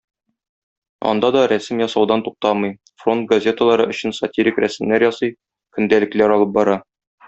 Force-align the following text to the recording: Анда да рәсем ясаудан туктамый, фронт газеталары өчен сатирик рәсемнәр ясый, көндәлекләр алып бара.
Анда 1.11 1.29
да 1.35 1.43
рәсем 1.51 1.83
ясаудан 1.85 2.25
туктамый, 2.29 2.75
фронт 3.03 3.29
газеталары 3.35 3.89
өчен 3.95 4.19
сатирик 4.23 4.61
рәсемнәр 4.69 5.09
ясый, 5.11 5.37
көндәлекләр 5.81 6.39
алып 6.41 6.61
бара. 6.61 6.83